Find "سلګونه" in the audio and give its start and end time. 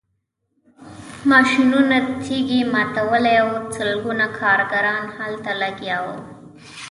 3.75-4.25